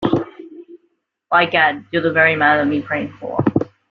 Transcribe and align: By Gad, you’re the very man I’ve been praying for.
By 1.29 1.45
Gad, 1.45 1.85
you’re 1.91 2.01
the 2.05 2.11
very 2.19 2.35
man 2.35 2.59
I’ve 2.59 2.71
been 2.71 2.81
praying 2.81 3.13
for. 3.19 3.37